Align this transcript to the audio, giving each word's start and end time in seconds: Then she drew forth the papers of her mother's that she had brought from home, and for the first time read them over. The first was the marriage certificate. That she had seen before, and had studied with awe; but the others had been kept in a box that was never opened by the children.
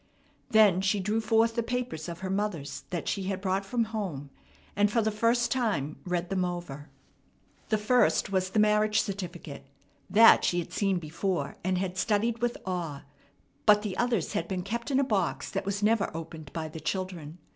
Then 0.49 0.81
she 0.81 0.99
drew 0.99 1.21
forth 1.21 1.53
the 1.53 1.61
papers 1.61 2.09
of 2.09 2.21
her 2.21 2.29
mother's 2.31 2.85
that 2.89 3.07
she 3.07 3.25
had 3.25 3.39
brought 3.39 3.63
from 3.63 3.83
home, 3.83 4.31
and 4.75 4.91
for 4.91 4.99
the 4.99 5.11
first 5.11 5.51
time 5.51 5.97
read 6.05 6.31
them 6.31 6.43
over. 6.43 6.89
The 7.69 7.77
first 7.77 8.31
was 8.31 8.49
the 8.49 8.57
marriage 8.59 8.99
certificate. 9.01 9.67
That 10.09 10.43
she 10.43 10.57
had 10.57 10.73
seen 10.73 10.97
before, 10.97 11.57
and 11.63 11.77
had 11.77 11.99
studied 11.99 12.39
with 12.41 12.57
awe; 12.65 13.03
but 13.67 13.83
the 13.83 13.95
others 13.95 14.33
had 14.33 14.47
been 14.47 14.63
kept 14.63 14.89
in 14.89 14.99
a 14.99 15.03
box 15.03 15.51
that 15.51 15.67
was 15.67 15.83
never 15.83 16.09
opened 16.17 16.51
by 16.51 16.67
the 16.67 16.79
children. 16.79 17.37